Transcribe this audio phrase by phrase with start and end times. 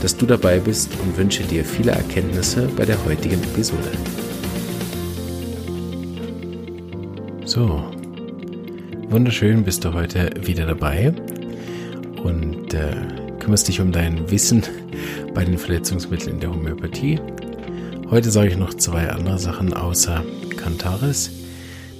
[0.00, 3.90] dass du dabei bist und wünsche dir viele Erkenntnisse bei der heutigen Episode.
[7.44, 7.82] So,
[9.08, 11.12] wunderschön bist du heute wieder dabei
[12.22, 12.94] und äh,
[13.38, 14.62] kümmerst dich um dein Wissen
[15.34, 17.20] bei den Verletzungsmitteln in der Homöopathie.
[18.08, 20.24] Heute sage ich noch zwei andere Sachen außer
[20.56, 21.30] Cantaris.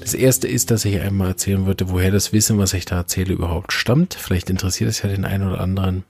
[0.01, 3.35] Das erste ist, dass ich einmal erzählen würde, woher das Wissen, was ich da erzähle,
[3.35, 4.15] überhaupt stammt.
[4.15, 6.05] Vielleicht interessiert es ja den einen oder anderen.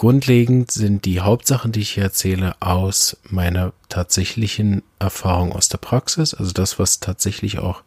[0.00, 6.32] Grundlegend sind die Hauptsachen, die ich hier erzähle, aus meiner tatsächlichen Erfahrung aus der Praxis,
[6.32, 7.82] also das, was tatsächlich auch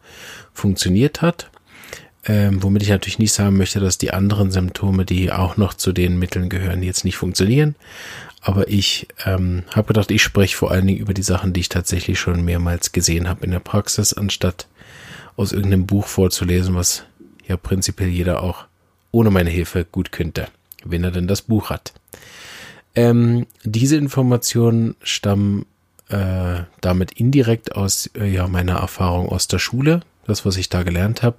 [0.54, 1.50] funktioniert hat.
[2.24, 5.92] Ähm, womit ich natürlich nicht sagen möchte, dass die anderen Symptome, die auch noch zu
[5.92, 7.74] den Mitteln gehören, jetzt nicht funktionieren.
[8.42, 11.70] Aber ich ähm, habe gedacht, ich spreche vor allen Dingen über die Sachen, die ich
[11.70, 14.68] tatsächlich schon mehrmals gesehen habe in der Praxis, anstatt
[15.36, 17.06] aus irgendeinem Buch vorzulesen, was
[17.48, 18.66] ja prinzipiell jeder auch
[19.10, 20.48] ohne meine Hilfe gut könnte
[20.86, 21.94] wenn er denn das Buch hat.
[22.96, 25.66] Ähm, diese Informationen stammen
[26.10, 30.84] äh, damit indirekt aus äh, ja, meiner Erfahrung aus der Schule, das, was ich da
[30.84, 31.38] gelernt habe.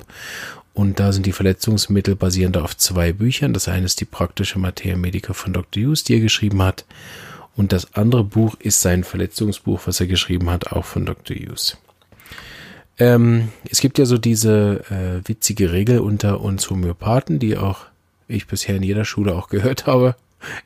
[0.73, 3.53] Und da sind die Verletzungsmittel basierend auf zwei Büchern.
[3.53, 5.85] Das eine ist die praktische Materia Medica von Dr.
[5.85, 6.85] Hughes, die er geschrieben hat.
[7.57, 11.37] Und das andere Buch ist sein Verletzungsbuch, was er geschrieben hat, auch von Dr.
[11.37, 11.77] Hughes.
[12.99, 17.87] Ähm, es gibt ja so diese äh, witzige Regel unter uns Homöopathen, die auch
[18.29, 20.17] ich bisher in jeder Schule auch gehört habe,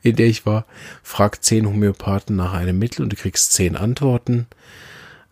[0.03, 0.67] in der ich war,
[1.03, 4.47] frag zehn Homöopathen nach einem Mittel und du kriegst zehn Antworten.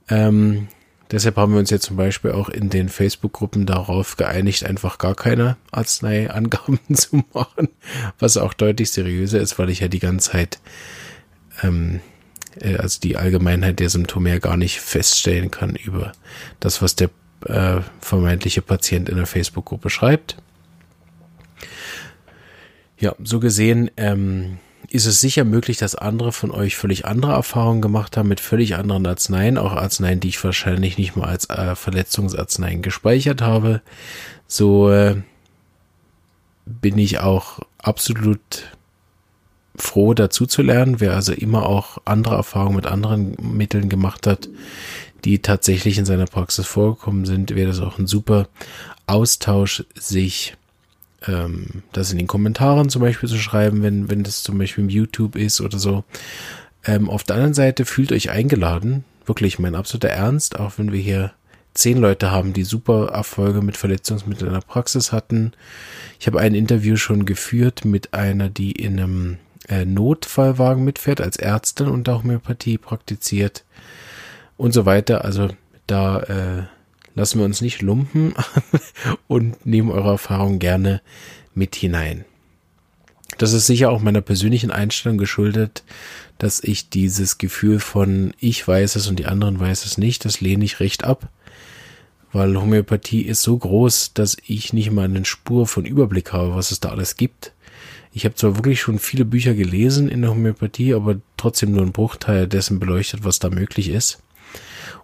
[0.09, 0.69] Ähm,
[1.11, 5.15] deshalb haben wir uns jetzt zum Beispiel auch in den Facebook-Gruppen darauf geeinigt, einfach gar
[5.15, 7.69] keine Arzneiangaben zu machen,
[8.19, 10.61] was auch deutlich seriöser ist, weil ich ja die ganze Zeit,
[11.63, 12.01] ähm,
[12.61, 16.13] äh, also die Allgemeinheit der Symptome ja gar nicht feststellen kann über
[16.61, 17.11] das, was der
[17.45, 20.37] äh, vermeintliche Patient in der Facebook-Gruppe schreibt.
[22.99, 24.59] Ja, so gesehen ähm,
[24.89, 28.77] ist es sicher möglich, dass andere von euch völlig andere Erfahrungen gemacht haben mit völlig
[28.77, 33.83] anderen Arzneien, auch Arzneien, die ich wahrscheinlich nicht mal als äh, Verletzungsarzneien gespeichert habe.
[34.47, 35.17] So äh,
[36.65, 38.73] bin ich auch absolut
[39.77, 41.01] froh dazu zu lernen.
[41.01, 44.49] Wer also immer auch andere Erfahrungen mit anderen Mitteln gemacht hat,
[45.25, 48.49] die tatsächlich in seiner Praxis vorgekommen sind, wäre das auch ein super
[49.07, 50.57] Austausch, sich
[51.27, 54.91] ähm, das in den Kommentaren zum Beispiel zu schreiben, wenn, wenn das zum Beispiel im
[54.91, 56.05] YouTube ist oder so.
[56.85, 61.01] Ähm, auf der anderen Seite fühlt euch eingeladen, wirklich mein absoluter Ernst, auch wenn wir
[61.01, 61.33] hier
[61.75, 65.53] zehn Leute haben, die super Erfolge mit Verletzungsmitteln in der Praxis hatten.
[66.19, 69.37] Ich habe ein Interview schon geführt mit einer, die in einem
[69.69, 73.65] äh, Notfallwagen mitfährt, als Ärztin und auch Homöopathie praktiziert
[74.57, 75.25] und so weiter.
[75.25, 75.49] Also
[75.87, 76.63] da äh,
[77.17, 78.35] lassen wir uns nicht lumpen
[79.27, 81.01] und nehmen eure Erfahrung gerne
[81.55, 82.25] mit hinein.
[83.39, 85.83] Das ist sicher auch meiner persönlichen Einstellung geschuldet,
[86.39, 90.41] dass ich dieses Gefühl von ich weiß es und die anderen weiß es nicht, das
[90.41, 91.29] lehne ich recht ab,
[92.33, 96.71] weil Homöopathie ist so groß, dass ich nicht mal eine Spur von Überblick habe, was
[96.71, 97.53] es da alles gibt.
[98.13, 101.93] Ich habe zwar wirklich schon viele Bücher gelesen in der Homöopathie, aber trotzdem nur einen
[101.93, 104.21] Bruchteil dessen beleuchtet, was da möglich ist.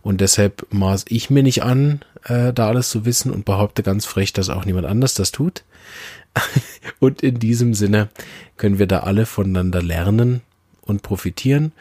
[0.03, 4.05] Und deshalb maß ich mir nicht an, äh, da alles zu wissen und behaupte ganz
[4.05, 5.63] frech, dass auch niemand anders das tut.
[6.99, 8.09] und in diesem Sinne
[8.57, 10.41] können wir da alle voneinander lernen
[10.83, 11.73] und profitieren.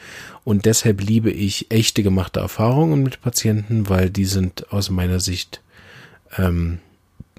[0.43, 5.61] Und deshalb liebe ich echte gemachte Erfahrungen mit Patienten, weil die sind aus meiner Sicht
[6.37, 6.79] ähm,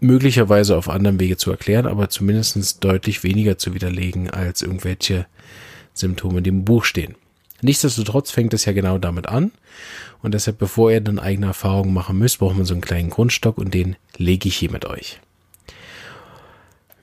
[0.01, 5.27] möglicherweise auf anderem Wege zu erklären, aber zumindest deutlich weniger zu widerlegen als irgendwelche
[5.95, 7.15] Symptome, die im Buch stehen.
[7.63, 9.53] Nichtsdestotrotz fängt es ja genau damit an.
[10.21, 13.59] Und deshalb, bevor ihr dann eigene Erfahrungen machen müsst, braucht man so einen kleinen Grundstock
[13.59, 15.21] und den lege ich hier mit euch.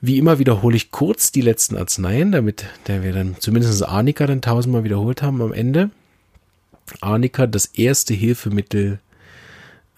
[0.02, 4.40] Wie immer wiederhole ich kurz die letzten Arzneien, damit der wir dann zumindest Arnika dann
[4.40, 5.90] tausendmal wiederholt haben am Ende.
[7.00, 8.98] Arnika, das erste Hilfemittel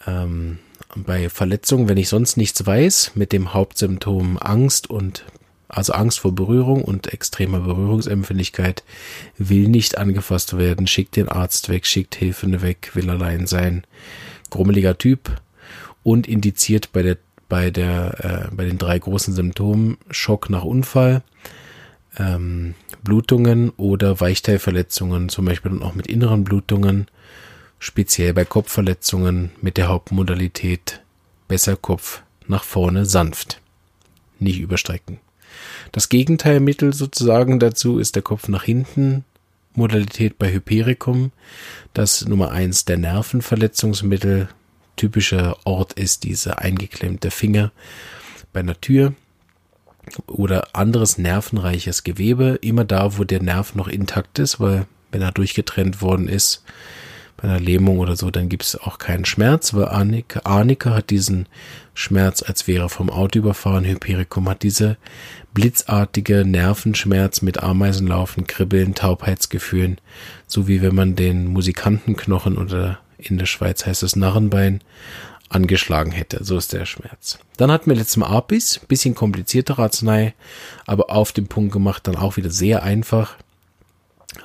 [0.07, 0.59] ähm,
[0.95, 5.25] bei Verletzungen, wenn ich sonst nichts weiß, mit dem Hauptsymptom Angst und
[5.73, 8.85] also Angst vor Berührung und extremer Berührungsempfindlichkeit,
[9.39, 13.85] will nicht angefasst werden, schickt den Arzt weg, schickt Hilfende weg, will allein sein.
[14.51, 15.41] Grummeliger Typ
[16.03, 17.17] und indiziert bei der
[17.49, 21.23] bei der äh, bei den drei großen Symptomen Schock nach Unfall,
[22.19, 27.07] ähm, Blutungen oder Weichteilverletzungen, zum Beispiel auch mit inneren Blutungen,
[27.79, 31.03] speziell bei Kopfverletzungen mit der Hauptmodalität
[31.49, 33.61] besser Kopf nach vorne sanft.
[34.39, 35.19] Nicht überstrecken.
[35.93, 39.25] Das Gegenteilmittel sozusagen dazu ist der Kopf nach hinten.
[39.75, 41.33] Modalität bei Hypericum,
[41.95, 44.49] das Nummer eins der Nervenverletzungsmittel.
[44.97, 47.73] Typischer Ort ist dieser eingeklemmte Finger
[48.53, 49.15] bei einer Tür
[50.27, 55.33] oder anderes nervenreiches Gewebe, immer da, wo der Nerv noch intakt ist, weil wenn er
[55.33, 56.63] durchgetrennt worden ist,
[57.43, 61.11] bei einer Lähmung oder so, dann gibt es auch keinen Schmerz, weil Arnika, Arnika hat
[61.11, 61.47] diesen
[61.93, 63.85] Schmerz, als wäre vom Auto überfahren.
[63.85, 64.97] Hypericum hat diese
[65.53, 69.99] blitzartige Nervenschmerz mit Ameisenlaufen, Kribbeln, Taubheitsgefühlen,
[70.47, 74.81] so wie wenn man den Musikantenknochen oder in der Schweiz heißt es Narrenbein
[75.49, 76.45] angeschlagen hätte.
[76.45, 77.39] So ist der Schmerz.
[77.57, 80.35] Dann hatten wir letztes Mal Apis, bisschen kompliziertere Arznei,
[80.87, 83.37] aber auf den Punkt gemacht, dann auch wieder sehr einfach.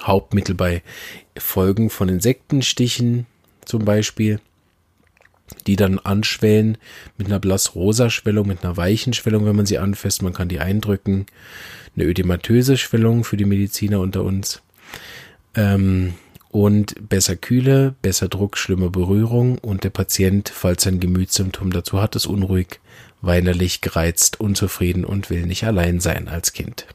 [0.02, 0.82] Hauptmittel bei
[1.38, 3.26] Folgen von Insektenstichen
[3.66, 4.40] zum Beispiel,
[5.66, 6.78] die dann anschwellen
[7.18, 10.22] mit einer blass-rosa Schwellung, mit einer weichen Schwellung, wenn man sie anfasst.
[10.22, 11.26] Man kann die eindrücken.
[11.96, 14.62] Eine ödematöse Schwellung für die Mediziner unter uns.
[15.56, 16.14] Ähm,
[16.50, 22.16] und besser Kühle, besser Druck, schlimme Berührung und der Patient, falls ein Gemütssymptom dazu hat,
[22.16, 22.80] ist unruhig,
[23.22, 26.88] weinerlich, gereizt, unzufrieden und will nicht allein sein als Kind.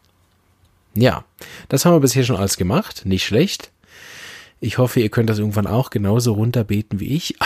[0.95, 1.25] Ja,
[1.69, 3.07] das haben wir bisher schon alles gemacht.
[3.07, 3.71] Nicht schlecht.
[4.61, 7.37] Ich hoffe, ihr könnt das irgendwann auch genauso runterbeten wie ich.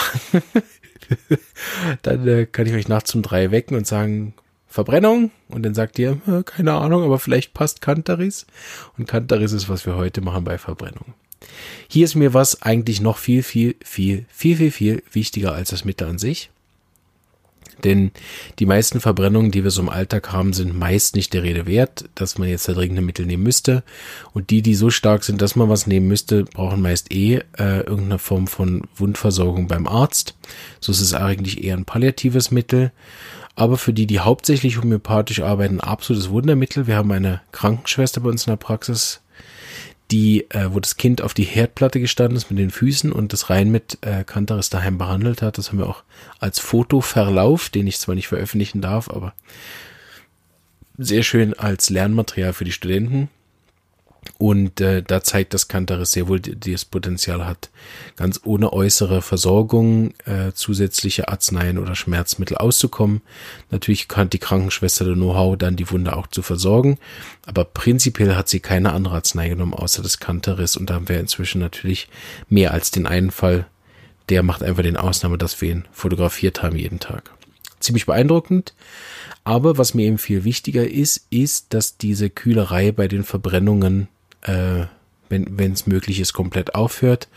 [2.03, 4.35] dann äh, kann ich euch nachts um drei wecken und sagen,
[4.67, 5.31] Verbrennung.
[5.49, 8.47] Und dann sagt ihr, äh, keine Ahnung, aber vielleicht passt Kantaris.
[8.99, 11.15] Und Kantaris ist, was wir heute machen bei Verbrennung.
[11.89, 15.85] Hier ist mir was eigentlich noch viel, viel, viel, viel, viel, viel wichtiger als das
[15.85, 16.51] Mittel an sich.
[17.85, 18.11] Denn
[18.59, 22.05] die meisten Verbrennungen, die wir so im Alltag haben, sind meist nicht der Rede wert,
[22.15, 23.83] dass man jetzt da dringende Mittel nehmen müsste.
[24.33, 27.81] Und die, die so stark sind, dass man was nehmen müsste, brauchen meist eh äh,
[27.81, 30.37] irgendeine Form von Wundversorgung beim Arzt.
[30.81, 32.93] So ist es eigentlich eher ein palliatives Mittel.
[33.55, 36.87] Aber für die, die hauptsächlich homöopathisch arbeiten, absolutes Wundermittel.
[36.87, 39.23] Wir haben eine Krankenschwester bei uns in der Praxis,
[40.11, 43.51] die, äh, wo das Kind auf die Herdplatte gestanden ist mit den Füßen und das
[43.51, 45.59] rein mit äh, Kantaris daheim behandelt hat.
[45.59, 46.05] Das haben wir auch
[46.39, 49.35] als Fotoverlauf, den ich zwar nicht veröffentlichen darf, aber
[50.97, 53.29] sehr schön als Lernmaterial für die Studenten.
[54.39, 57.71] Und äh, da zeigt das Kantaris sehr wohl das Potenzial hat,
[58.17, 63.23] ganz ohne äußere Versorgung äh, zusätzliche Arzneien oder Schmerzmittel auszukommen.
[63.71, 66.99] Natürlich kann die Krankenschwester der Know-how dann die Wunde auch zu versorgen,
[67.47, 71.21] aber prinzipiell hat sie keine andere Arznei genommen außer das Kantaris und da haben wir
[71.21, 72.09] inzwischen natürlich
[72.49, 73.67] mehr als den einen Fall.
[74.29, 77.31] Der macht einfach den Ausnahme, dass wir ihn fotografiert haben jeden Tag.
[77.79, 78.75] Ziemlich beeindruckend.
[79.45, 84.09] Aber was mir eben viel wichtiger ist, ist, dass diese Kühlerei bei den Verbrennungen
[84.47, 84.87] äh,
[85.29, 87.29] wenn es möglich ist, komplett aufhört.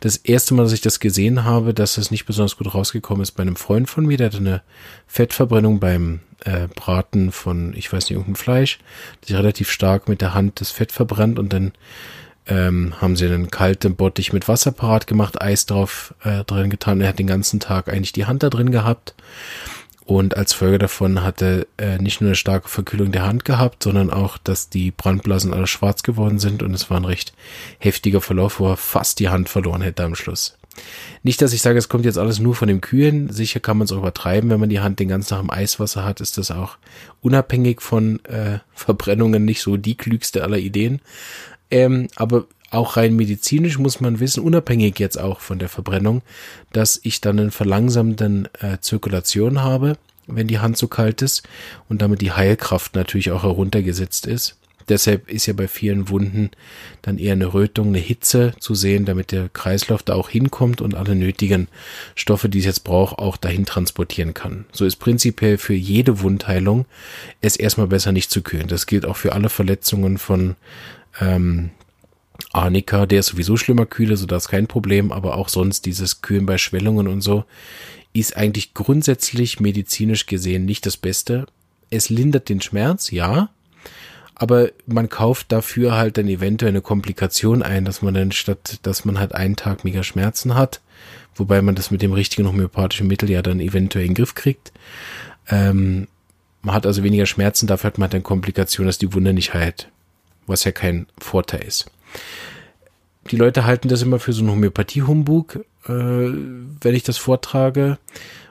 [0.00, 3.32] Das erste Mal, dass ich das gesehen habe, dass es nicht besonders gut rausgekommen ist
[3.32, 4.62] bei einem Freund von mir, der hatte eine
[5.06, 8.78] Fettverbrennung beim äh, Braten von, ich weiß nicht, irgendein Fleisch,
[9.24, 11.72] sich relativ stark mit der Hand das Fett verbrannt und dann
[12.46, 17.00] ähm, haben sie einen kalten Bottich mit Wasser parat gemacht, Eis drauf äh, drin getan.
[17.00, 19.14] Er hat den ganzen Tag eigentlich die Hand da drin gehabt
[20.06, 24.10] und als Folge davon hatte er nicht nur eine starke Verkühlung der Hand gehabt, sondern
[24.10, 27.32] auch, dass die Brandblasen alle schwarz geworden sind und es war ein recht
[27.78, 30.58] heftiger Verlauf, wo er fast die Hand verloren hätte am Schluss.
[31.22, 33.30] Nicht, dass ich sage, es kommt jetzt alles nur von dem Kühen.
[33.32, 36.04] Sicher kann man es auch übertreiben, wenn man die Hand den ganzen Tag im Eiswasser
[36.04, 36.76] hat, ist das auch
[37.22, 41.00] unabhängig von äh, Verbrennungen nicht so die klügste aller Ideen.
[41.70, 46.22] Ähm, aber auch rein medizinisch muss man wissen, unabhängig jetzt auch von der Verbrennung,
[46.72, 51.42] dass ich dann einen verlangsamten äh, Zirkulation habe, wenn die Hand so kalt ist
[51.88, 54.56] und damit die Heilkraft natürlich auch heruntergesetzt ist.
[54.88, 56.50] Deshalb ist ja bei vielen Wunden
[57.02, 60.94] dann eher eine Rötung, eine Hitze zu sehen, damit der Kreislauf da auch hinkommt und
[60.94, 61.68] alle nötigen
[62.14, 64.66] Stoffe, die es jetzt braucht, auch dahin transportieren kann.
[64.72, 66.84] So ist prinzipiell für jede Wundheilung
[67.40, 68.68] es erstmal besser nicht zu kühlen.
[68.68, 70.56] Das gilt auch für alle Verletzungen von
[71.20, 71.70] ähm,
[72.54, 76.22] Arnika, der ist sowieso schlimmer kühle, so das ist kein Problem, aber auch sonst dieses
[76.22, 77.44] Kühlen bei Schwellungen und so
[78.12, 81.46] ist eigentlich grundsätzlich medizinisch gesehen nicht das Beste.
[81.90, 83.50] Es lindert den Schmerz, ja,
[84.36, 89.04] aber man kauft dafür halt dann eventuell eine Komplikation ein, dass man dann statt, dass
[89.04, 90.80] man halt einen Tag mega Schmerzen hat,
[91.34, 94.72] wobei man das mit dem richtigen homöopathischen Mittel ja dann eventuell in den Griff kriegt.
[95.48, 96.06] Ähm,
[96.62, 99.54] man hat also weniger Schmerzen, dafür hat man halt dann Komplikation, dass die Wunde nicht
[99.54, 99.88] heilt,
[100.46, 101.90] was ja kein Vorteil ist.
[103.30, 107.98] Die Leute halten das immer für so einen Homöopathie-Humbug, äh, wenn ich das vortrage.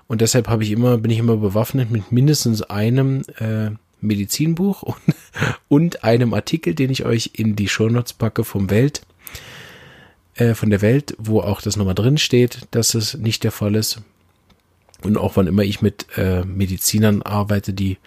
[0.08, 4.98] Und deshalb habe ich immer, bin ich immer bewaffnet mit mindestens einem äh, Medizinbuch und,
[5.68, 9.04] und einem Artikel, den ich euch in die Shownotes packe vom Welt.
[10.36, 13.76] äh, von der Welt, wo auch das nochmal drin steht, dass es nicht der Fall
[13.76, 14.02] ist.
[15.04, 17.98] Und auch wann immer ich mit äh, Medizinern arbeite, die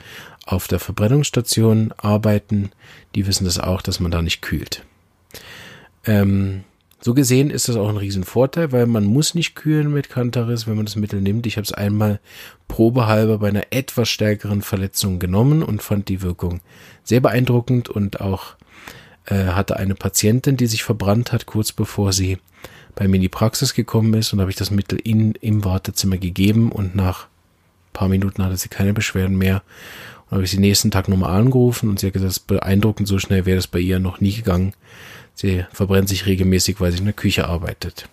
[0.47, 2.71] auf der Verbrennungsstation arbeiten,
[3.15, 4.85] die wissen das auch, dass man da nicht kühlt.
[6.07, 6.65] Ähm,
[7.01, 10.77] so gesehen ist das auch ein Riesenvorteil, weil man muss nicht kühlen mit Cantaris, wenn
[10.77, 11.47] man das Mittel nimmt.
[11.47, 12.21] Ich habe es einmal
[12.69, 16.61] probehalber bei einer etwas stärkeren Verletzung genommen und fand die Wirkung
[17.05, 18.57] sehr beeindruckend und auch
[19.27, 22.39] äh, hatte eine Patientin, die sich verbrannt hat, kurz bevor sie
[22.95, 26.17] bei mir in die Praxis gekommen ist und habe ich das Mittel in, im Wartezimmer
[26.17, 27.29] gegeben und nach
[27.93, 29.63] paar Minuten hatte sie keine Beschwerden mehr.
[30.27, 33.47] Und habe ich sie nächsten Tag nochmal angerufen und sie hat gesagt, beeindruckend, so schnell
[33.47, 34.75] wäre das bei ihr noch nie gegangen.
[35.37, 38.09] Sie verbrennt sich regelmäßig, weil sie in der Küche arbeitet.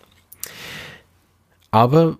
[1.71, 2.17] Aber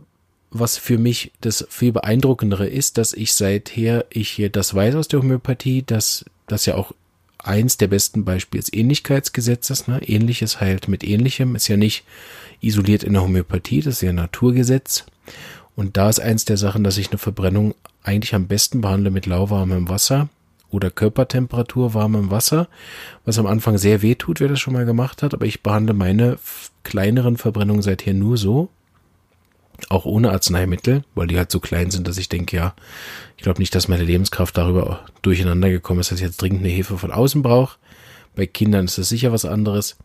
[0.50, 5.08] was für mich das viel beeindruckendere ist, dass ich seither ich hier das weiß aus
[5.08, 6.94] der Homöopathie, dass das ja auch
[7.38, 10.02] eins der besten Beispiels Ähnlichkeitsgesetzes, ne?
[10.08, 12.06] Ähnliches heilt mit Ähnlichem, ist ja nicht
[12.62, 15.06] isoliert in der Homöopathie, das ist ja ein Naturgesetz.
[15.76, 19.26] Und da ist eins der Sachen, dass ich eine Verbrennung eigentlich am besten behandle mit
[19.26, 20.30] lauwarmem Wasser
[20.74, 22.68] oder Körpertemperatur warmem Wasser,
[23.26, 25.94] was am Anfang sehr weh tut, wer das schon mal gemacht hat, aber ich behandle
[25.94, 26.38] meine
[26.84, 28.70] kleineren Verbrennungen seither nur so,
[29.90, 32.74] auch ohne Arzneimittel, weil die halt so klein sind, dass ich denke, ja,
[33.38, 36.70] ich glaube nicht, dass meine Lebenskraft darüber durcheinander gekommen ist, dass ich jetzt dringend eine
[36.70, 37.78] Hilfe von außen brauche.
[38.36, 39.98] Bei Kindern ist das sicher was anderes.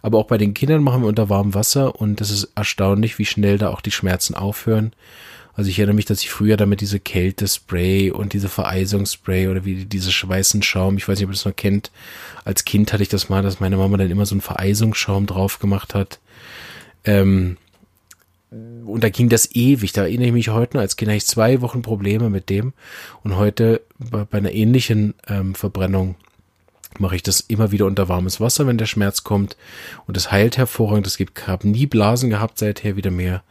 [0.00, 3.26] Aber auch bei den Kindern machen wir unter warmem Wasser und es ist erstaunlich, wie
[3.26, 4.92] schnell da auch die Schmerzen aufhören.
[5.56, 9.84] Also ich erinnere mich, dass ich früher damit diese Kältespray und diese Vereisungsspray oder wie
[9.84, 11.90] diese weißen Schaum, ich weiß nicht, ob ihr das noch kennt.
[12.44, 15.60] Als Kind hatte ich das mal, dass meine Mama dann immer so einen Vereisungsschaum drauf
[15.60, 16.18] gemacht hat.
[17.04, 17.56] Ähm,
[18.50, 19.92] und da ging das ewig.
[19.92, 22.72] Da erinnere ich mich heute noch, als Kind hatte ich zwei Wochen Probleme mit dem.
[23.22, 26.16] Und heute bei, bei einer ähnlichen ähm, Verbrennung
[27.00, 29.56] mache ich das immer wieder unter warmes Wasser, wenn der Schmerz kommt.
[30.06, 31.06] Und das heilt hervorragend.
[31.06, 33.42] Es gibt, habe nie Blasen gehabt seither wieder mehr.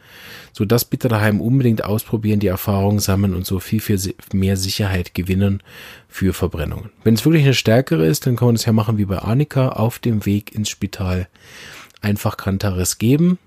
[0.52, 3.98] So das bitte daheim unbedingt ausprobieren, die Erfahrung sammeln und so viel, viel
[4.32, 5.62] mehr Sicherheit gewinnen
[6.08, 6.90] für Verbrennungen.
[7.02, 9.70] Wenn es wirklich eine stärkere ist, dann kann man das ja machen wie bei Annika
[9.70, 11.28] auf dem Weg ins Spital.
[12.00, 13.38] Einfach Kantaris geben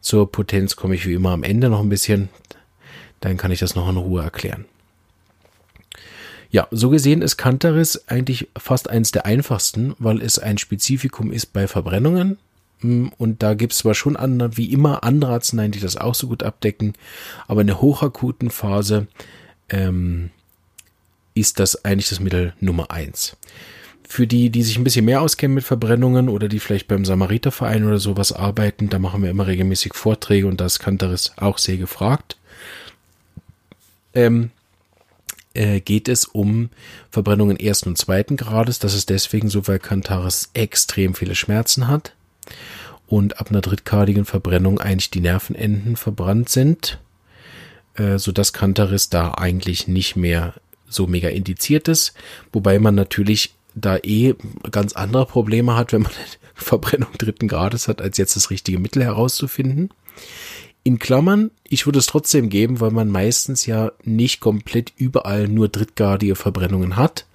[0.00, 2.30] zur Potenz komme ich wie immer am Ende noch ein bisschen.
[3.20, 4.64] Dann kann ich das noch in Ruhe erklären.
[6.50, 11.52] Ja, so gesehen ist Cantaris eigentlich fast eins der einfachsten, weil es ein Spezifikum ist
[11.52, 12.38] bei Verbrennungen.
[12.80, 16.14] Hm, und da gibt es zwar schon andere, wie immer andere Arzneien, die das auch
[16.14, 16.94] so gut abdecken,
[17.46, 19.06] aber in der hochakuten Phase
[19.68, 20.30] ähm,
[21.34, 23.36] ist das eigentlich das Mittel Nummer eins.
[24.08, 27.86] Für die, die sich ein bisschen mehr auskennen mit Verbrennungen oder die vielleicht beim Samariterverein
[27.86, 31.76] oder sowas arbeiten, da machen wir immer regelmäßig Vorträge und da ist Kantaris auch sehr
[31.76, 32.36] gefragt.
[34.14, 34.50] Ähm,
[35.54, 36.70] äh, geht es um
[37.10, 38.78] Verbrennungen ersten und zweiten Grades.
[38.78, 42.14] Das ist deswegen so, weil Kantaris extrem viele Schmerzen hat
[43.06, 46.98] und ab einer drittgradigen Verbrennung eigentlich die Nervenenden verbrannt sind,
[47.94, 50.54] äh, so dass Kantaris da eigentlich nicht mehr
[50.88, 52.14] so mega indiziert ist,
[52.52, 54.34] wobei man natürlich da eh
[54.70, 56.12] ganz andere Probleme hat, wenn man
[56.54, 59.90] Verbrennung dritten Grades hat, als jetzt das richtige Mittel herauszufinden.
[60.82, 65.68] In Klammern, ich würde es trotzdem geben, weil man meistens ja nicht komplett überall nur
[65.68, 67.26] drittgradige Verbrennungen hat.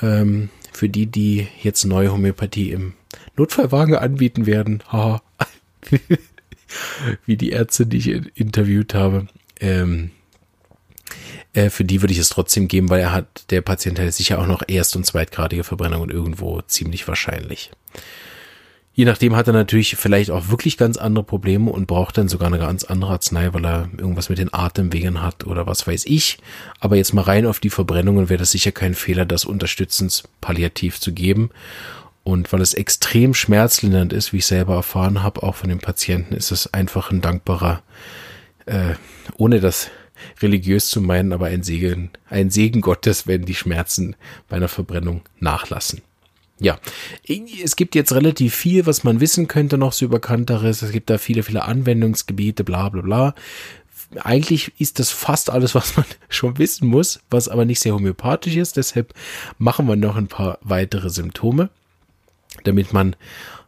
[0.00, 2.94] Ähm, für die, die jetzt neue Homöopathie im
[3.36, 5.22] Notfallwagen anbieten werden, haha,
[7.26, 9.26] wie die Ärzte, die ich interviewt habe,
[9.60, 10.10] ähm,
[11.54, 14.38] äh, für die würde ich es trotzdem geben, weil er hat, der Patient hat sicher
[14.38, 17.70] auch noch erst- und zweitgradige Verbrennungen irgendwo ziemlich wahrscheinlich.
[18.98, 22.48] Je nachdem hat er natürlich vielleicht auch wirklich ganz andere Probleme und braucht dann sogar
[22.48, 26.38] eine ganz andere Arznei, weil er irgendwas mit den Atemwegen hat oder was weiß ich.
[26.80, 30.98] Aber jetzt mal rein auf die Verbrennungen wäre das sicher kein Fehler, das unterstützend palliativ
[30.98, 31.50] zu geben.
[32.24, 36.34] Und weil es extrem schmerzlindernd ist, wie ich selber erfahren habe, auch von den Patienten,
[36.34, 37.84] ist es einfach ein dankbarer,
[38.66, 38.94] äh,
[39.36, 39.92] ohne das
[40.42, 44.16] religiös zu meinen, aber ein Segen, ein Segen Gottes, wenn die Schmerzen
[44.48, 46.02] bei einer Verbrennung nachlassen.
[46.60, 46.78] Ja,
[47.26, 50.82] es gibt jetzt relativ viel, was man wissen könnte noch so über Kantaris.
[50.82, 53.34] Es gibt da viele, viele Anwendungsgebiete, bla bla bla.
[54.22, 58.56] Eigentlich ist das fast alles, was man schon wissen muss, was aber nicht sehr homöopathisch
[58.56, 58.76] ist.
[58.76, 59.14] Deshalb
[59.58, 61.70] machen wir noch ein paar weitere Symptome,
[62.64, 63.14] damit man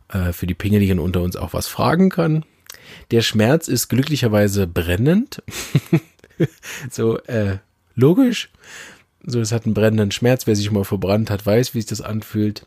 [0.08, 2.44] äh, für die Pingeligen unter uns auch was fragen kann.
[3.12, 5.42] Der Schmerz ist glücklicherweise brennend.
[6.90, 7.58] so, äh,
[7.94, 8.50] logisch.
[9.24, 10.46] So, es hat einen brennenden Schmerz.
[10.46, 12.66] Wer sich mal verbrannt hat, weiß, wie sich das anfühlt.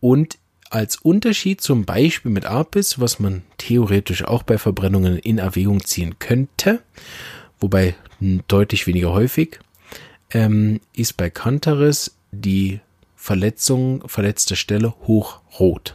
[0.00, 0.38] Und
[0.70, 6.18] als Unterschied zum Beispiel mit Apis, was man theoretisch auch bei Verbrennungen in Erwägung ziehen
[6.18, 6.82] könnte,
[7.60, 7.94] wobei
[8.48, 9.60] deutlich weniger häufig,
[10.30, 12.80] ähm, ist bei Cantaris die
[13.14, 15.94] Verletzung, verletzte Stelle hochrot.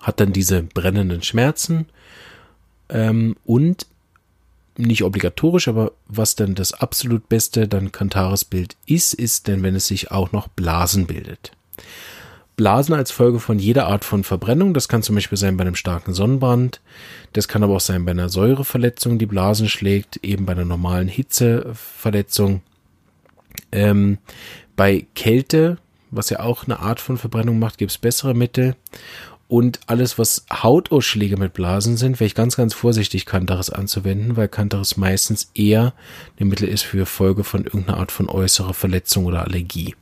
[0.00, 1.86] hat dann diese brennenden Schmerzen
[2.88, 3.86] ähm, und
[4.76, 9.74] nicht obligatorisch, aber was dann das absolut beste dann Kantares Bild ist, ist denn, wenn
[9.74, 11.52] es sich auch noch Blasen bildet.
[12.56, 14.74] Blasen als Folge von jeder Art von Verbrennung.
[14.74, 16.80] Das kann zum Beispiel sein bei einem starken Sonnenbrand.
[17.32, 21.08] Das kann aber auch sein bei einer Säureverletzung, die Blasen schlägt, eben bei einer normalen
[21.08, 22.62] Hitzeverletzung.
[23.70, 24.18] Ähm,
[24.76, 25.78] bei Kälte,
[26.10, 28.76] was ja auch eine Art von Verbrennung macht, gibt es bessere Mittel.
[29.52, 34.48] Und alles, was Hautausschläge mit Blasen sind, wäre ich ganz, ganz vorsichtig, Kantaris anzuwenden, weil
[34.48, 35.92] Kantaris meistens eher
[36.40, 39.94] ein Mittel ist für Folge von irgendeiner Art von äußerer Verletzung oder Allergie.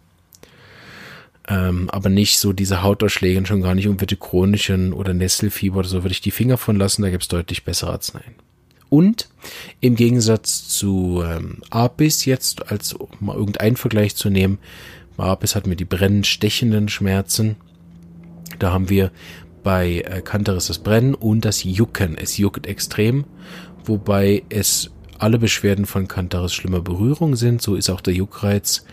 [1.48, 6.04] Ähm, aber nicht so diese Hautausschläge, schon gar nicht irgendwelche chronischen oder Nesselfieber oder so,
[6.04, 8.36] würde ich die Finger von lassen, da gibt es deutlich bessere Arzneien.
[8.88, 9.30] Und
[9.80, 14.58] im Gegensatz zu ähm, Apis jetzt, als um mal irgendeinen Vergleich zu nehmen,
[15.16, 17.56] Apis hatten wir die brennend stechenden Schmerzen.
[18.60, 19.10] Da haben wir
[19.62, 22.16] bei äh, Canteris das Brennen und das Jucken.
[22.16, 23.24] Es juckt extrem,
[23.84, 27.60] wobei es alle Beschwerden von Canteris schlimmer Berührung sind.
[27.60, 28.84] So ist auch der Juckreiz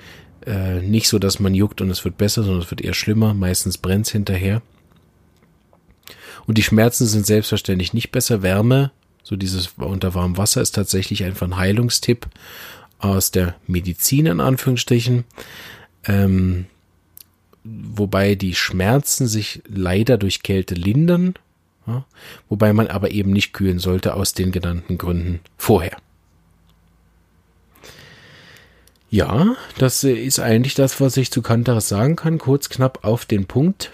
[0.45, 3.33] äh, nicht so, dass man juckt und es wird besser, sondern es wird eher schlimmer.
[3.33, 4.61] Meistens brennt hinterher.
[6.45, 8.41] Und die Schmerzen sind selbstverständlich nicht besser.
[8.41, 8.91] Wärme,
[9.23, 12.27] so dieses unter warmem Wasser, ist tatsächlich einfach ein Heilungstipp
[12.99, 15.25] aus der Medizin in Anführungsstrichen.
[16.05, 16.65] Ähm,
[17.93, 21.35] wobei die Schmerzen sich leider durch Kälte lindern,
[21.85, 22.05] ja,
[22.49, 25.97] wobei man aber eben nicht kühlen sollte aus den genannten Gründen vorher.
[29.09, 32.37] Ja, das ist eigentlich das, was ich zu Kantaris sagen kann.
[32.39, 33.91] Kurz, knapp auf den Punkt.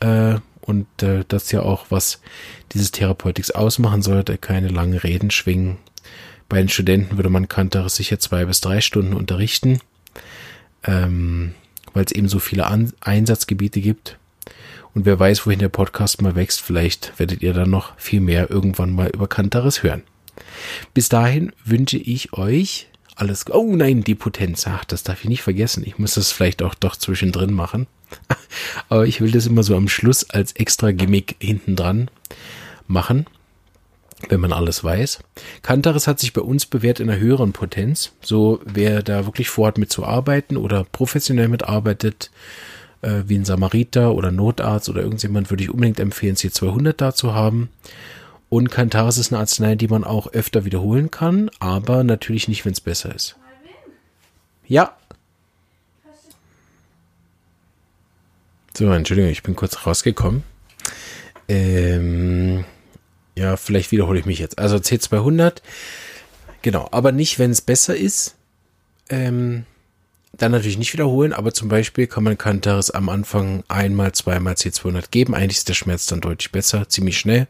[0.00, 2.20] Äh, und äh, das ja auch, was
[2.72, 4.36] dieses Therapeutics ausmachen sollte.
[4.38, 5.78] Keine langen Reden schwingen.
[6.48, 9.80] Bei den Studenten würde man Kantaris sicher zwei bis drei Stunden unterrichten,
[10.84, 11.54] ähm,
[11.96, 14.18] weil es eben so viele An Einsatzgebiete gibt.
[14.92, 18.50] Und wer weiß, wohin der Podcast mal wächst, vielleicht werdet ihr dann noch viel mehr
[18.50, 20.02] irgendwann mal über Kantaris hören.
[20.92, 23.46] Bis dahin wünsche ich euch alles.
[23.50, 24.66] Oh nein, die Potenz.
[24.66, 25.84] Ach, das darf ich nicht vergessen.
[25.86, 27.86] Ich muss das vielleicht auch doch zwischendrin machen.
[28.90, 32.10] Aber ich will das immer so am Schluss als extra Gimmick hinten dran
[32.86, 33.24] machen,
[34.28, 35.20] wenn man alles weiß.
[35.62, 38.12] Kantaris hat sich bei uns bewährt in einer höheren Potenz.
[38.22, 42.30] So, wer da wirklich vorhat mitzuarbeiten oder professionell mitarbeitet,
[43.02, 47.34] äh, wie ein Samariter oder Notarzt oder irgendjemand, würde ich unbedingt empfehlen, C200 da zu
[47.34, 47.68] haben.
[48.48, 52.72] Und Kantaris ist eine Arznei, die man auch öfter wiederholen kann, aber natürlich nicht, wenn
[52.72, 53.36] es besser ist.
[54.66, 54.96] Ja.
[58.76, 60.42] So, Entschuldigung, ich bin kurz rausgekommen.
[61.48, 62.64] Ähm,
[63.36, 64.58] ja, vielleicht wiederhole ich mich jetzt.
[64.58, 65.62] Also C200,
[66.62, 68.34] genau, aber nicht, wenn es besser ist.
[69.08, 69.64] Ähm,
[70.32, 75.10] dann natürlich nicht wiederholen, aber zum Beispiel kann man Kantaris am Anfang einmal, zweimal C200
[75.10, 75.34] geben.
[75.34, 77.46] Eigentlich ist der Schmerz dann deutlich besser, ziemlich schnell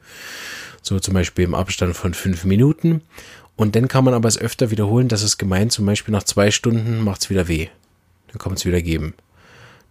[0.87, 3.03] so zum Beispiel im Abstand von fünf Minuten.
[3.57, 6.51] Und dann kann man aber es öfter wiederholen, dass es gemeint, zum Beispiel nach zwei
[6.51, 7.69] Stunden macht es wieder weh.
[8.29, 9.15] Dann kann man es wieder geben.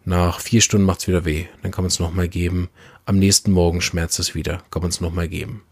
[0.06, 1.48] Nach vier Stunden macht es wieder weh.
[1.64, 2.70] Dann kann man es nochmal geben.
[3.06, 4.62] Am nächsten Morgen schmerzt es wieder.
[4.72, 5.64] Kann man es nochmal geben.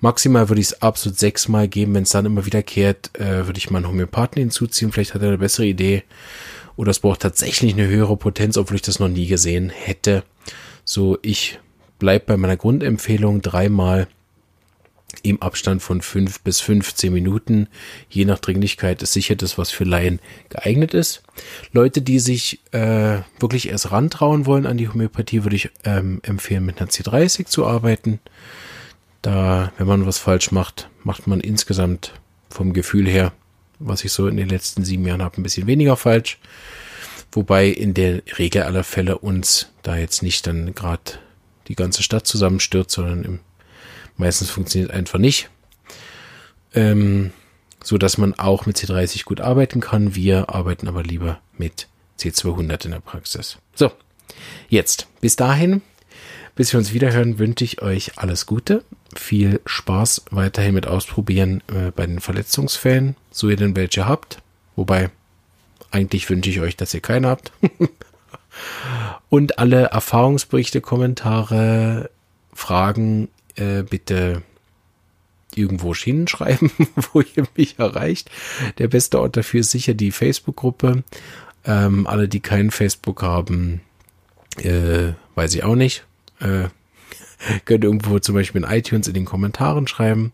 [0.00, 1.94] Maximal würde ich es absolut sechsmal geben.
[1.94, 4.92] Wenn es dann immer wiederkehrt, äh, würde ich mal einen Homöopathen hinzuziehen.
[4.92, 6.04] Vielleicht hat er eine bessere Idee.
[6.76, 10.22] Oder es braucht tatsächlich eine höhere Potenz, obwohl ich das noch nie gesehen hätte.
[10.84, 11.58] So, ich
[11.98, 14.06] bleib bei meiner Grundempfehlung dreimal
[15.22, 17.68] im Abstand von fünf bis 15 Minuten.
[18.08, 21.22] Je nach Dringlichkeit ist sicher das, was für Laien geeignet ist.
[21.72, 26.64] Leute, die sich äh, wirklich erst rantrauen wollen an die Homöopathie, würde ich ähm, empfehlen,
[26.64, 28.20] mit einer C30 zu arbeiten.
[29.28, 32.14] Da, wenn man was falsch macht, macht man insgesamt
[32.48, 33.34] vom Gefühl her,
[33.78, 36.38] was ich so in den letzten sieben Jahren habe, ein bisschen weniger falsch.
[37.32, 41.18] Wobei in der Regel aller Fälle uns da jetzt nicht dann gerade
[41.66, 43.40] die ganze Stadt zusammenstürzt, sondern im
[44.16, 45.50] Meistens funktioniert einfach nicht.
[46.74, 47.32] Ähm,
[47.84, 50.14] so dass man auch mit C30 gut arbeiten kann.
[50.14, 51.86] Wir arbeiten aber lieber mit
[52.18, 53.58] C200 in der Praxis.
[53.74, 53.92] So,
[54.70, 55.82] jetzt bis dahin,
[56.54, 61.90] bis wir uns wiederhören, wünsche ich euch alles Gute, viel Spaß weiterhin mit Ausprobieren äh,
[61.90, 64.42] bei den Verletzungsfällen, so ihr denn welche habt.
[64.76, 65.10] Wobei
[65.90, 67.52] eigentlich wünsche ich euch, dass ihr keine habt.
[69.28, 72.10] Und alle Erfahrungsberichte, Kommentare,
[72.52, 74.42] Fragen äh, bitte
[75.54, 76.70] irgendwo hinschreiben,
[77.12, 78.30] wo ihr mich erreicht.
[78.78, 81.02] Der beste Ort dafür ist sicher die Facebook-Gruppe.
[81.64, 83.80] Ähm, alle, die kein Facebook haben,
[84.58, 86.04] äh, weiß ich auch nicht.
[86.40, 86.68] Äh,
[87.64, 90.32] könnt irgendwo zum Beispiel in iTunes in den Kommentaren schreiben.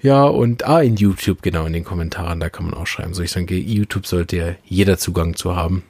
[0.00, 3.14] Ja, und ah, in YouTube, genau, in den Kommentaren, da kann man auch schreiben.
[3.14, 5.82] So ich sage, YouTube sollte ja jeder Zugang zu haben.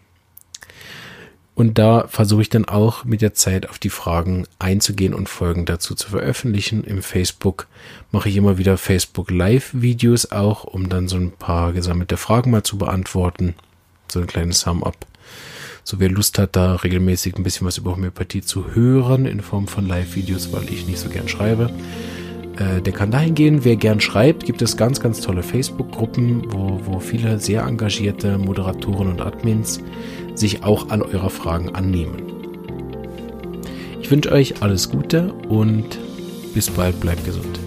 [1.55, 5.67] Und da versuche ich dann auch mit der Zeit auf die Fragen einzugehen und Folgen
[5.67, 6.85] dazu zu veröffentlichen.
[6.85, 7.67] Im Facebook
[8.13, 12.63] mache ich immer wieder Facebook Live-Videos auch, um dann so ein paar gesammelte Fragen mal
[12.63, 13.57] zu beantworten.
[14.11, 14.97] So ein kleines Sum-Up.
[15.91, 19.67] So wer Lust hat, da regelmäßig ein bisschen was über Homöopathie zu hören in Form
[19.67, 21.71] von Live-Videos, weil ich nicht so gern schreibe,
[22.59, 23.65] äh, der kann dahin gehen.
[23.65, 29.09] Wer gern schreibt, gibt es ganz, ganz tolle Facebook-Gruppen, wo, wo viele sehr engagierte Moderatoren
[29.09, 29.81] und Admins
[30.35, 32.23] sich auch an eurer Fragen annehmen.
[34.03, 35.99] Ich wünsche euch alles Gute und
[36.53, 37.58] bis bald, bleibt gesund.